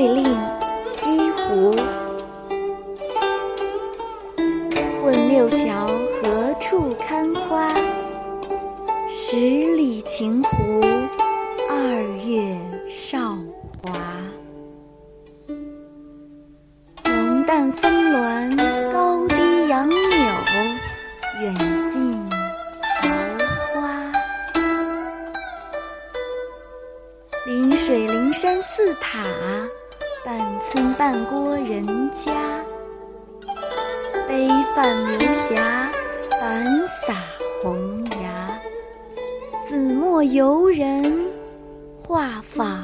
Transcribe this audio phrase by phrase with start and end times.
[0.00, 0.24] 惠令
[0.86, 1.70] 西湖，
[5.04, 5.88] 问六桥
[6.22, 7.68] 何处堪花？
[9.10, 10.80] 十里晴湖，
[11.68, 11.76] 二
[12.26, 12.58] 月
[12.88, 13.36] 韶
[13.82, 13.92] 华。
[17.04, 18.56] 浓淡峰峦，
[18.90, 19.98] 高低杨柳，
[21.42, 21.54] 远
[21.90, 22.26] 近
[23.02, 23.08] 桃
[23.74, 24.10] 花。
[27.44, 29.22] 临水临山，似塔。
[30.22, 32.30] 半村半郭人家。
[34.28, 35.90] 杯泛流霞，
[36.38, 37.14] 板洒
[37.62, 38.60] 红牙。
[39.66, 41.02] 紫陌游人，
[42.02, 42.76] 画舫。